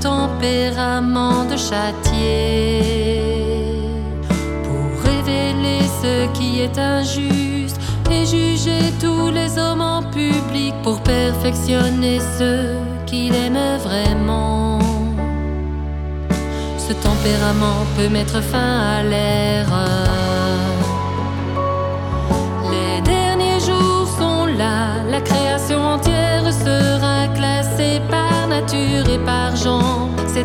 tempérament 0.00 1.44
de 1.44 1.56
châtier 1.56 2.82
pour 4.64 5.02
révéler 5.04 5.80
ce 6.02 6.26
qui 6.36 6.60
est 6.62 6.78
injuste 6.78 7.78
et 8.10 8.24
juger 8.24 8.92
tous 9.00 9.30
les 9.30 9.58
hommes 9.58 9.82
en 9.82 10.02
public 10.02 10.74
pour 10.82 11.00
perfectionner 11.02 12.18
ceux 12.38 12.76
qu'il 13.06 13.34
aime 13.34 13.78
vraiment. 13.84 14.78
Ce 16.78 16.92
tempérament 16.94 17.84
peut 17.96 18.08
mettre 18.08 18.42
fin 18.42 18.80
à 18.96 19.02
l'erreur. 19.02 19.39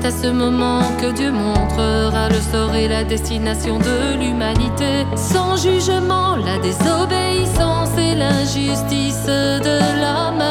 C'est 0.00 0.06
à 0.06 0.10
ce 0.12 0.28
moment 0.28 0.80
que 0.98 1.12
Dieu 1.12 1.30
montrera 1.30 2.28
le 2.30 2.40
sort 2.40 2.74
et 2.74 2.88
la 2.88 3.04
destination 3.04 3.78
de 3.78 4.18
l'humanité. 4.18 5.04
Sans 5.14 5.56
jugement, 5.56 6.36
la 6.36 6.58
désobéissance 6.58 7.90
et 7.98 8.14
l'injustice 8.14 9.26
de 9.26 9.78
l'homme 10.00 10.42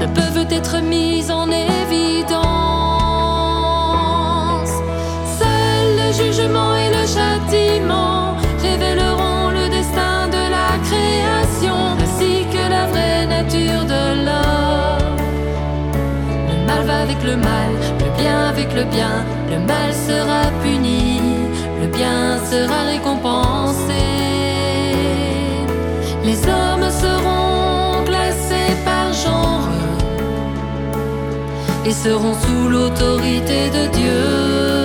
ne 0.00 0.06
peuvent 0.06 0.46
être 0.50 0.80
mises 0.80 1.30
en 1.30 1.50
évidence. 1.50 2.38
Seul 5.38 5.96
le 5.98 6.12
jugement 6.12 6.74
et 6.74 6.88
le 6.88 7.06
châtiment 7.06 8.36
révéleront 8.62 9.50
le 9.50 9.68
destin 9.68 10.28
de 10.28 10.42
la 10.56 10.78
création 10.88 11.98
ainsi 12.00 12.46
que 12.50 12.70
la 12.70 12.86
vraie 12.86 13.26
nature 13.26 13.84
de 13.84 14.24
l'homme. 14.24 15.16
Le 16.48 16.66
mal 16.66 16.86
va 16.86 17.00
avec 17.02 17.22
le 17.22 17.36
mal, 17.36 17.72
avec 18.58 18.74
le 18.74 18.84
bien, 18.84 19.24
le 19.50 19.58
mal 19.60 19.92
sera 19.94 20.42
puni, 20.62 21.20
le 21.80 21.86
bien 21.86 22.38
sera 22.50 22.80
récompensé. 22.92 24.04
Les 26.24 26.38
hommes 26.54 26.90
seront 26.90 28.04
classés 28.04 28.74
par 28.84 29.12
genre 29.12 29.68
et 31.86 31.92
seront 31.92 32.34
sous 32.34 32.68
l'autorité 32.68 33.70
de 33.70 33.86
Dieu. 33.96 34.77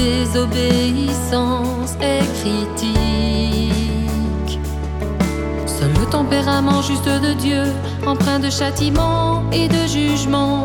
Désobéissance 0.00 1.92
est 2.00 2.26
critique. 2.40 3.00
Seul 5.66 5.92
le 6.00 6.06
tempérament 6.10 6.82
juste 6.82 7.08
de 7.26 7.32
Dieu, 7.34 7.64
empreint 8.06 8.38
de 8.38 8.50
châtiment 8.50 9.42
et 9.52 9.68
de 9.68 9.86
jugement, 9.86 10.64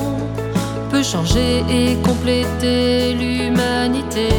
peut 0.89 1.03
changer 1.03 1.63
et 1.69 1.95
compléter 2.07 3.13
l'humanité. 3.13 4.29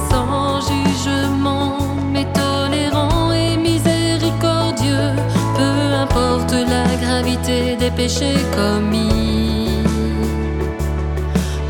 Sans 0.09 0.61
jugement, 0.69 1.77
mais 2.13 2.25
tolérant 2.41 3.33
et 3.33 3.57
miséricordieux, 3.57 5.11
peu 5.59 5.77
importe 6.03 6.53
la 6.73 6.87
gravité 7.03 7.75
des 7.75 7.91
péchés 7.91 8.39
commis. 8.55 9.83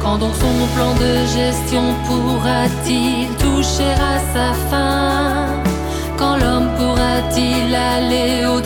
Quand 0.01 0.17
donc 0.19 0.35
son 0.43 0.57
plan 0.75 0.91
de 1.05 1.11
gestion 1.39 1.85
pourra-t-il 2.07 3.29
toucher 3.43 3.93
à 4.13 4.15
sa 4.33 4.47
fin? 4.69 5.47
Quand 6.19 6.37
l'homme 6.37 6.69
pourra-t-il 6.77 7.73
aller 7.73 8.45
au-devant 8.45 8.64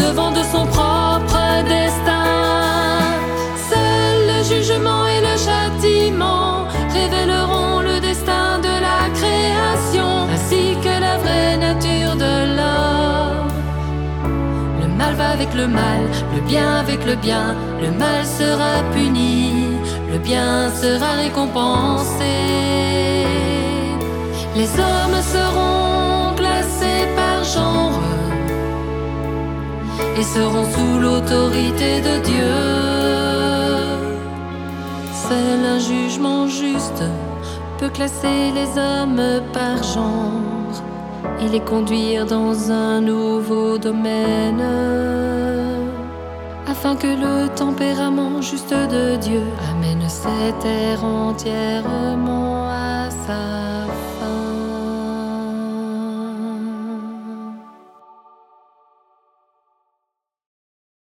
le 15.56 15.68
mal, 15.68 16.02
le 16.36 16.42
bien 16.42 16.76
avec 16.76 17.06
le 17.06 17.16
bien, 17.16 17.56
le 17.82 17.92
mal 17.92 18.26
sera 18.26 18.84
puni, 18.94 19.78
le 20.12 20.18
bien 20.18 20.70
sera 20.70 21.12
récompensé. 21.24 22.36
Les 24.56 24.70
hommes 24.86 25.22
seront 25.22 26.36
classés 26.36 27.08
par 27.16 27.44
genre 27.44 28.02
et 30.18 30.24
seront 30.24 30.66
sous 30.74 31.00
l'autorité 31.00 32.02
de 32.02 32.16
Dieu. 32.30 32.60
Seul 35.14 35.66
un 35.76 35.80
jugement 35.80 36.48
juste 36.48 37.04
peut 37.78 37.90
classer 37.90 38.52
les 38.54 38.70
hommes 38.78 39.42
par 39.54 39.78
genre 39.84 40.84
et 41.42 41.48
les 41.48 41.60
conduire 41.60 42.26
dans 42.26 42.72
un 42.72 43.02
nouveau 43.02 43.78
domaine 43.78 44.64
afin 46.68 46.96
que 46.96 47.08
le 47.08 47.50
tempérament 47.56 48.42
juste 48.42 48.74
de 48.74 49.18
Dieu 49.18 49.44
amène 49.72 50.08
cette 50.08 50.60
terre 50.60 51.04
entièrement 51.04 52.70
à. 52.70 53.09